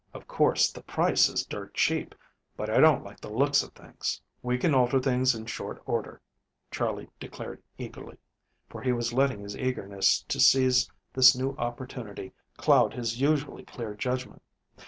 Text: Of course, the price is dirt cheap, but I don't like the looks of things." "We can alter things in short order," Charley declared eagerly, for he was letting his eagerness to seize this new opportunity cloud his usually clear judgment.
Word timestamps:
Of 0.15 0.27
course, 0.27 0.71
the 0.71 0.81
price 0.81 1.29
is 1.29 1.45
dirt 1.45 1.75
cheap, 1.75 2.15
but 2.57 2.71
I 2.71 2.79
don't 2.79 3.03
like 3.03 3.19
the 3.19 3.29
looks 3.31 3.61
of 3.61 3.71
things." 3.73 4.19
"We 4.41 4.57
can 4.57 4.73
alter 4.73 4.99
things 4.99 5.35
in 5.35 5.45
short 5.45 5.79
order," 5.85 6.19
Charley 6.71 7.07
declared 7.19 7.61
eagerly, 7.77 8.17
for 8.67 8.81
he 8.81 8.93
was 8.93 9.13
letting 9.13 9.41
his 9.43 9.55
eagerness 9.55 10.23
to 10.23 10.39
seize 10.39 10.89
this 11.13 11.35
new 11.35 11.51
opportunity 11.59 12.33
cloud 12.57 12.95
his 12.95 13.21
usually 13.21 13.63
clear 13.63 13.93
judgment. 13.93 14.41